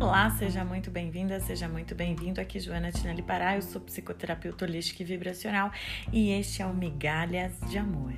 [0.00, 2.40] Olá, seja muito bem-vinda, seja muito bem-vindo.
[2.40, 5.72] Aqui Joana Tinelli Pará, eu sou psicoterapeuta holística e vibracional
[6.12, 8.14] e este é o Migalhas de Amor.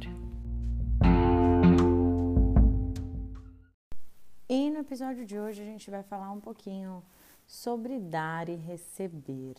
[4.46, 7.03] E no episódio de hoje a gente vai falar um pouquinho
[7.46, 9.54] sobre dar e receber.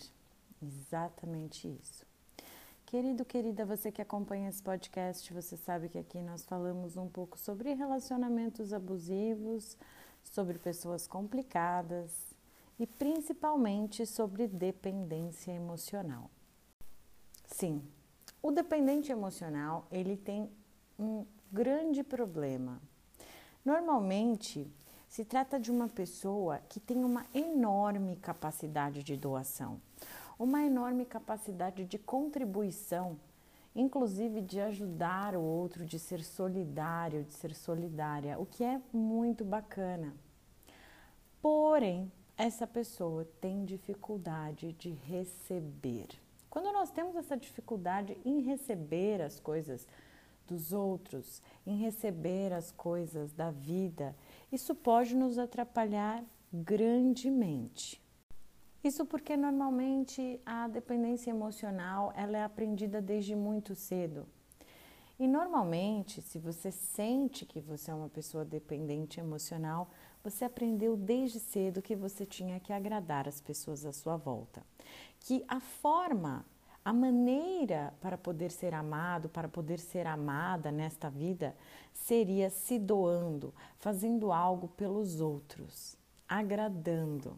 [0.61, 2.05] Exatamente isso.
[2.85, 7.39] Querido, querida, você que acompanha esse podcast, você sabe que aqui nós falamos um pouco
[7.39, 9.75] sobre relacionamentos abusivos,
[10.23, 12.11] sobre pessoas complicadas
[12.79, 16.29] e principalmente sobre dependência emocional.
[17.45, 17.81] Sim,
[18.41, 20.49] o dependente emocional, ele tem
[20.97, 22.81] um grande problema.
[23.63, 24.71] Normalmente,
[25.07, 29.79] se trata de uma pessoa que tem uma enorme capacidade de doação,
[30.39, 33.19] uma enorme capacidade de contribuição,
[33.75, 39.45] inclusive de ajudar o outro, de ser solidário, de ser solidária, o que é muito
[39.45, 40.13] bacana.
[41.41, 46.07] Porém, essa pessoa tem dificuldade de receber.
[46.49, 49.87] Quando nós temos essa dificuldade em receber as coisas
[50.47, 54.15] dos outros, em receber as coisas da vida,
[54.51, 58.00] isso pode nos atrapalhar grandemente.
[58.83, 64.27] Isso porque normalmente a dependência emocional ela é aprendida desde muito cedo.
[65.19, 69.87] E normalmente, se você sente que você é uma pessoa dependente emocional,
[70.23, 74.65] você aprendeu desde cedo que você tinha que agradar as pessoas à sua volta.
[75.19, 76.43] Que a forma
[76.83, 81.55] a maneira para poder ser amado, para poder ser amada nesta vida,
[81.93, 85.95] seria se doando, fazendo algo pelos outros,
[86.27, 87.37] agradando.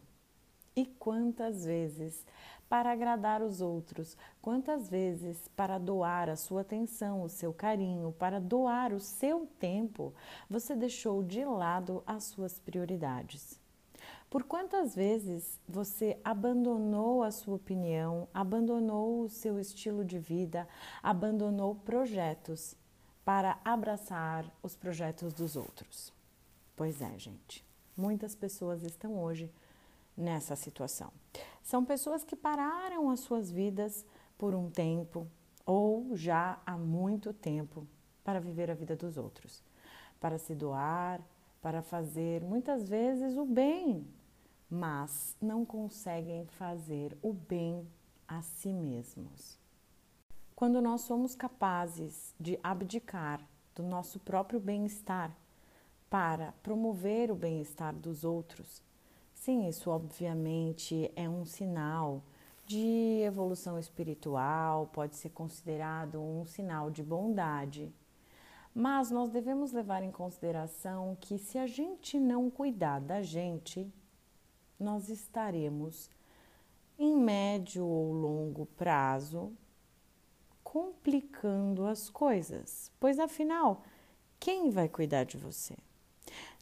[0.76, 2.24] E quantas vezes
[2.68, 8.40] para agradar os outros, quantas vezes para doar a sua atenção, o seu carinho, para
[8.40, 10.12] doar o seu tempo,
[10.50, 13.60] você deixou de lado as suas prioridades?
[14.28, 20.66] Por quantas vezes você abandonou a sua opinião, abandonou o seu estilo de vida,
[21.00, 22.74] abandonou projetos
[23.24, 26.12] para abraçar os projetos dos outros?
[26.74, 27.64] Pois é, gente.
[27.96, 29.48] Muitas pessoas estão hoje
[30.16, 31.12] nessa situação.
[31.62, 34.04] São pessoas que pararam as suas vidas
[34.38, 35.26] por um tempo
[35.64, 37.86] ou já há muito tempo
[38.22, 39.62] para viver a vida dos outros,
[40.20, 41.20] para se doar,
[41.60, 44.06] para fazer muitas vezes o bem
[44.74, 47.86] mas não conseguem fazer o bem
[48.26, 49.56] a si mesmos.
[50.54, 53.40] Quando nós somos capazes de abdicar
[53.72, 55.36] do nosso próprio bem-estar
[56.10, 58.82] para promover o bem-estar dos outros,
[59.44, 62.22] sim, isso obviamente é um sinal
[62.64, 67.92] de evolução espiritual, pode ser considerado um sinal de bondade.
[68.74, 73.86] Mas nós devemos levar em consideração que se a gente não cuidar da gente,
[74.80, 76.08] nós estaremos,
[76.98, 79.52] em médio ou longo prazo,
[80.62, 83.82] complicando as coisas, pois afinal,
[84.40, 85.76] quem vai cuidar de você?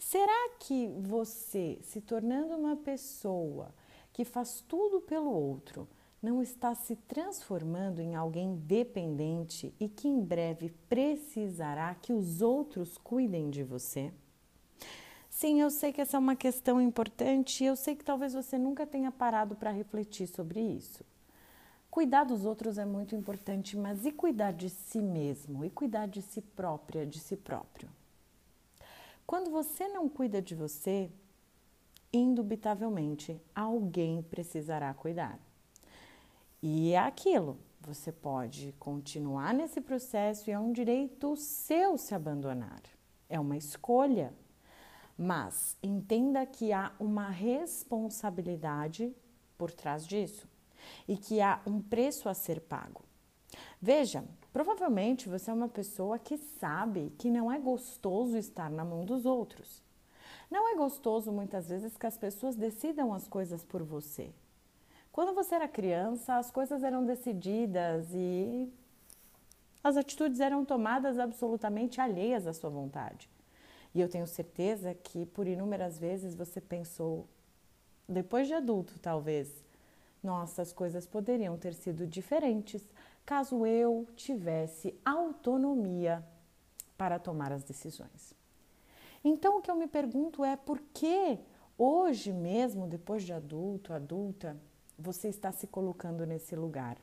[0.03, 3.73] Será que você, se tornando uma pessoa
[4.13, 5.89] que faz tudo pelo outro,
[6.21, 12.99] não está se transformando em alguém dependente e que em breve precisará que os outros
[12.99, 14.13] cuidem de você?
[15.31, 18.59] Sim, eu sei que essa é uma questão importante e eu sei que talvez você
[18.59, 21.05] nunca tenha parado para refletir sobre isso.
[21.89, 25.65] Cuidar dos outros é muito importante, mas e cuidar de si mesmo?
[25.65, 27.89] E cuidar de si própria, de si próprio?
[29.33, 31.11] Quando você não cuida de você,
[32.13, 35.41] indubitavelmente alguém precisará cuidar.
[36.63, 42.83] E é aquilo, você pode continuar nesse processo e é um direito seu se abandonar.
[43.27, 44.35] É uma escolha.
[45.17, 49.17] Mas entenda que há uma responsabilidade
[49.57, 50.47] por trás disso
[51.09, 53.03] e que há um preço a ser pago.
[53.81, 59.05] Veja, provavelmente você é uma pessoa que sabe que não é gostoso estar na mão
[59.05, 59.83] dos outros.
[60.51, 64.31] Não é gostoso muitas vezes que as pessoas decidam as coisas por você.
[65.11, 68.73] Quando você era criança, as coisas eram decididas e
[69.85, 73.29] as atitudes eram tomadas absolutamente alheias à sua vontade.
[73.95, 77.27] E eu tenho certeza que por inúmeras vezes você pensou,
[78.09, 79.49] depois de adulto talvez,
[80.23, 82.83] nossa, as coisas poderiam ter sido diferentes
[83.25, 86.25] caso eu tivesse autonomia
[86.97, 88.35] para tomar as decisões.
[89.25, 91.39] Então o que eu me pergunto é por que
[91.79, 94.57] hoje mesmo, depois de adulto, adulta,
[94.99, 96.97] você está se colocando nesse lugar?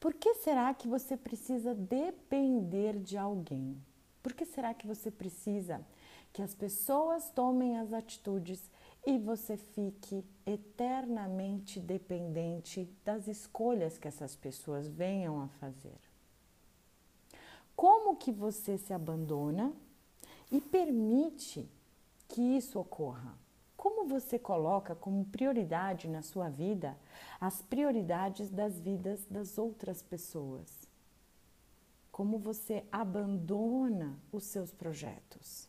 [0.00, 3.76] Por que será que você precisa depender de alguém?
[4.22, 5.84] Por que será que você precisa
[6.32, 8.70] que as pessoas tomem as atitudes
[9.06, 15.98] e você fique eternamente dependente das escolhas que essas pessoas venham a fazer.
[17.74, 19.72] Como que você se abandona
[20.50, 21.70] e permite
[22.26, 23.38] que isso ocorra?
[23.76, 26.98] Como você coloca como prioridade na sua vida
[27.40, 30.88] as prioridades das vidas das outras pessoas?
[32.18, 35.68] como você abandona os seus projetos.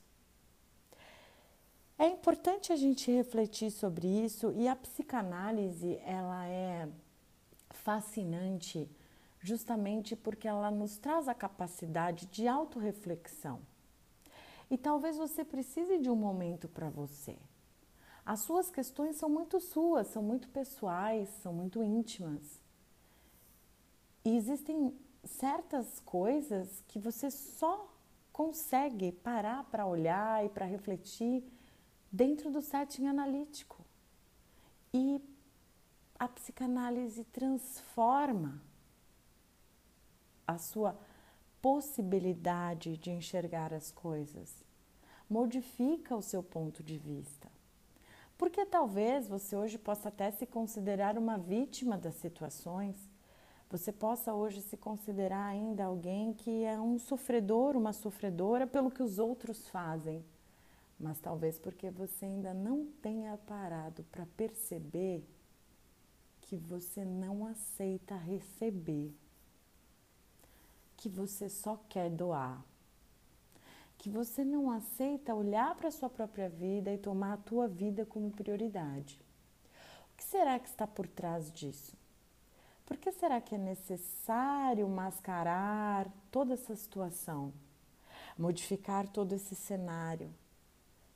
[2.01, 6.87] É importante a gente refletir sobre isso e a psicanálise ela é
[7.71, 8.89] fascinante
[9.41, 13.59] justamente porque ela nos traz a capacidade de autorreflexão.
[14.71, 17.37] E talvez você precise de um momento para você.
[18.25, 22.61] As suas questões são muito suas, são muito pessoais, são muito íntimas.
[24.23, 27.93] E existem certas coisas que você só
[28.31, 31.43] consegue parar para olhar e para refletir
[32.11, 33.85] dentro do setting analítico.
[34.93, 35.21] E
[36.17, 38.61] a psicanálise transforma
[40.45, 40.97] a sua
[41.61, 44.63] possibilidade de enxergar as coisas,
[45.29, 47.51] modifica o seu ponto de vista.
[48.37, 53.09] Porque talvez você hoje possa até se considerar uma vítima das situações
[53.69, 59.03] você possa hoje se considerar ainda alguém que é um sofredor, uma sofredora pelo que
[59.03, 60.25] os outros fazem,
[60.99, 65.23] mas talvez porque você ainda não tenha parado para perceber
[66.41, 69.15] que você não aceita receber,
[70.97, 72.65] que você só quer doar,
[73.97, 78.05] que você não aceita olhar para a sua própria vida e tomar a tua vida
[78.05, 79.21] como prioridade.
[80.11, 81.95] O que será que está por trás disso?
[82.85, 87.53] Por que será que é necessário mascarar toda essa situação?
[88.37, 90.33] Modificar todo esse cenário?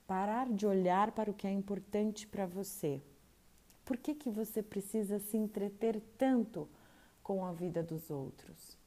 [0.07, 3.01] Parar de olhar para o que é importante para você?
[3.85, 6.69] Por que, que você precisa se entreter tanto
[7.21, 8.77] com a vida dos outros?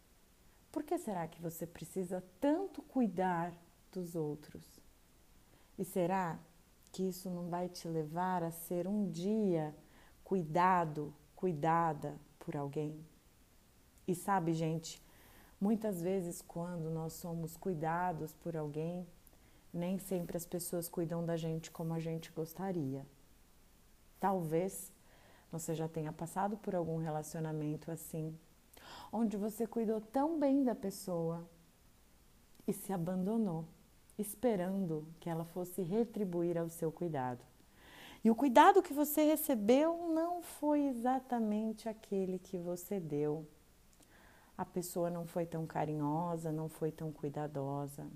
[0.70, 3.52] Por que será que você precisa tanto cuidar
[3.92, 4.64] dos outros?
[5.78, 6.38] E será
[6.92, 9.74] que isso não vai te levar a ser um dia
[10.24, 12.98] cuidado, cuidada por alguém.
[14.08, 15.02] E sabe, gente,
[15.60, 19.06] muitas vezes quando nós somos cuidados por alguém,
[19.72, 23.06] nem sempre as pessoas cuidam da gente como a gente gostaria.
[24.18, 24.92] Talvez
[25.50, 28.36] você já tenha passado por algum relacionamento assim,
[29.12, 31.48] onde você cuidou tão bem da pessoa
[32.66, 33.64] e se abandonou,
[34.18, 37.44] esperando que ela fosse retribuir ao seu cuidado.
[38.24, 43.46] E o cuidado que você recebeu não foi exatamente aquele que você deu.
[44.58, 48.06] A pessoa não foi tão carinhosa, não foi tão cuidadosa.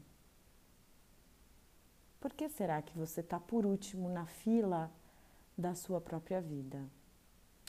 [2.20, 4.92] Por que será que você está por último na fila
[5.56, 6.84] da sua própria vida?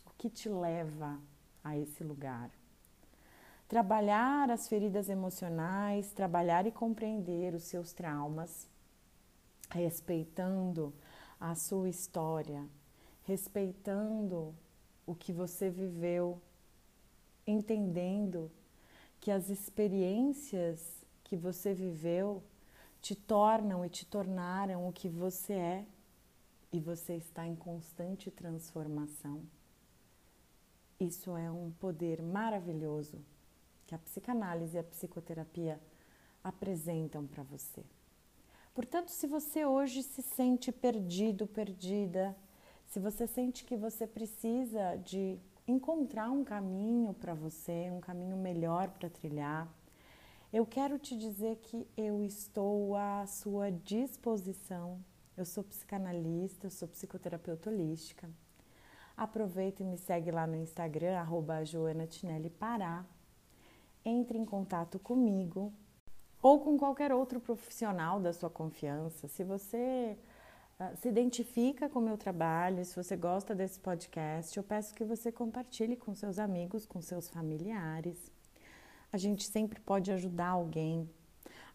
[0.05, 1.17] O que te leva
[1.63, 2.51] a esse lugar?
[3.69, 8.67] Trabalhar as feridas emocionais, trabalhar e compreender os seus traumas,
[9.69, 10.93] respeitando
[11.39, 12.67] a sua história,
[13.23, 14.53] respeitando
[15.07, 16.41] o que você viveu,
[17.47, 18.51] entendendo
[19.21, 22.43] que as experiências que você viveu
[23.01, 25.85] te tornam e te tornaram o que você é
[26.71, 29.41] e você está em constante transformação.
[30.99, 33.19] Isso é um poder maravilhoso
[33.87, 35.81] que a psicanálise e a psicoterapia
[36.43, 37.83] apresentam para você.
[38.73, 42.37] Portanto, se você hoje se sente perdido, perdida,
[42.87, 48.89] se você sente que você precisa de encontrar um caminho para você, um caminho melhor
[48.89, 49.67] para trilhar,
[50.53, 54.99] eu quero te dizer que eu estou à sua disposição.
[55.37, 58.29] Eu sou psicanalista, eu sou psicoterapeuta holística.
[59.15, 63.05] Aproveita e me segue lá no Instagram, arroba Joana Tinelli Pará.
[64.03, 65.73] Entre em contato comigo
[66.41, 69.29] ou com qualquer outro profissional da sua confiança.
[69.29, 70.17] Se você
[70.79, 75.05] uh, se identifica com o meu trabalho, se você gosta desse podcast, eu peço que
[75.05, 78.31] você compartilhe com seus amigos, com seus familiares.
[79.11, 81.09] A gente sempre pode ajudar alguém.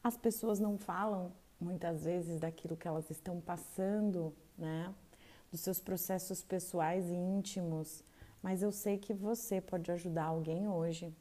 [0.02, 4.94] As pessoas não falam muitas vezes daquilo que elas estão passando, né?
[5.50, 8.04] Dos seus processos pessoais e íntimos,
[8.42, 11.12] mas eu sei que você pode ajudar alguém hoje.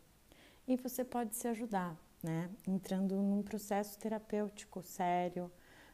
[0.67, 2.49] E você pode se ajudar né?
[2.67, 5.51] Entrando num processo terapêutico sério,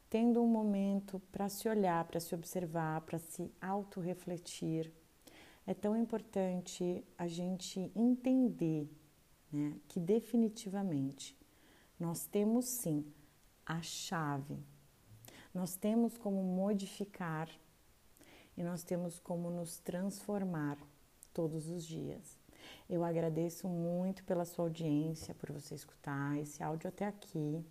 [0.10, 4.92] tendo um momento para se olhar, para se observar, para se autorrefletir.
[5.68, 8.90] É tão importante a gente entender
[9.52, 11.38] né, que definitivamente
[12.00, 13.06] nós temos sim
[13.66, 14.58] a chave,
[15.54, 17.50] nós temos como modificar
[18.58, 20.78] e nós temos como nos transformar
[21.34, 22.38] todos os dias.
[22.90, 27.66] Eu agradeço muito pela sua audiência, por você escutar esse áudio até aqui.